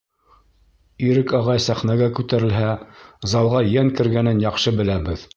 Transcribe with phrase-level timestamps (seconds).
[1.09, 2.71] Ирек ағай сәхнәгә күтәрелһә,
[3.33, 5.27] залға йән кергәнен яҡшы беләбеҙ.